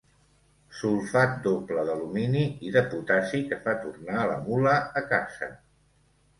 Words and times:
Sulfat 0.77 1.35
doble 1.47 1.83
d'alumini 1.89 2.41
i 2.69 2.73
de 2.77 2.85
potassi 2.95 3.45
que 3.53 3.61
fa 3.69 3.77
tornar 3.87 4.27
la 4.35 4.41
mula 4.49 4.77
a 5.05 5.09
casa. 5.17 5.55